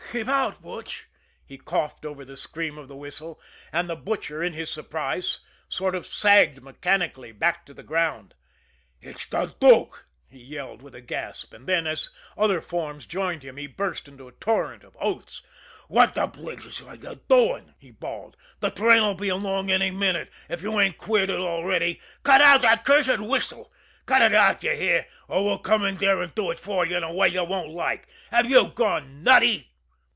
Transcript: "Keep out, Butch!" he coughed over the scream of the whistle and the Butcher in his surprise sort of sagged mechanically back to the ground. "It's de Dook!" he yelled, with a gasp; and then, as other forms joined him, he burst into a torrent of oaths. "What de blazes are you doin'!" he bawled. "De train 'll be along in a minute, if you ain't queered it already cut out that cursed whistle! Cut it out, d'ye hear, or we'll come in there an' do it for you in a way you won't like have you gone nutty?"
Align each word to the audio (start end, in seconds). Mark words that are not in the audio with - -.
"Keep 0.11 0.27
out, 0.27 0.61
Butch!" 0.61 1.07
he 1.45 1.57
coughed 1.57 2.05
over 2.05 2.25
the 2.25 2.35
scream 2.35 2.77
of 2.77 2.89
the 2.89 2.97
whistle 2.97 3.39
and 3.71 3.89
the 3.89 3.95
Butcher 3.95 4.43
in 4.43 4.51
his 4.51 4.69
surprise 4.69 5.39
sort 5.69 5.95
of 5.95 6.05
sagged 6.05 6.61
mechanically 6.61 7.31
back 7.31 7.65
to 7.67 7.73
the 7.73 7.81
ground. 7.81 8.33
"It's 8.99 9.25
de 9.25 9.55
Dook!" 9.61 10.07
he 10.27 10.41
yelled, 10.41 10.81
with 10.81 10.95
a 10.95 10.99
gasp; 10.99 11.53
and 11.53 11.65
then, 11.65 11.87
as 11.87 12.09
other 12.37 12.59
forms 12.59 13.05
joined 13.05 13.43
him, 13.43 13.55
he 13.55 13.67
burst 13.67 14.05
into 14.09 14.27
a 14.27 14.33
torrent 14.33 14.83
of 14.83 14.97
oaths. 14.99 15.43
"What 15.87 16.13
de 16.15 16.27
blazes 16.27 16.81
are 16.81 16.95
you 16.97 17.21
doin'!" 17.29 17.75
he 17.79 17.91
bawled. 17.91 18.35
"De 18.59 18.69
train 18.69 19.01
'll 19.01 19.15
be 19.15 19.29
along 19.29 19.69
in 19.69 19.81
a 19.81 19.91
minute, 19.91 20.29
if 20.49 20.61
you 20.61 20.77
ain't 20.77 20.97
queered 20.97 21.29
it 21.29 21.39
already 21.39 22.01
cut 22.23 22.41
out 22.41 22.63
that 22.63 22.83
cursed 22.83 23.19
whistle! 23.19 23.71
Cut 24.05 24.21
it 24.21 24.35
out, 24.35 24.59
d'ye 24.59 24.75
hear, 24.75 25.07
or 25.29 25.45
we'll 25.45 25.59
come 25.59 25.85
in 25.85 25.95
there 25.95 26.21
an' 26.21 26.33
do 26.35 26.51
it 26.51 26.59
for 26.59 26.85
you 26.85 26.97
in 26.97 27.03
a 27.03 27.13
way 27.13 27.29
you 27.29 27.45
won't 27.45 27.69
like 27.69 28.09
have 28.31 28.49
you 28.49 28.67
gone 28.75 29.23
nutty?" 29.23 29.69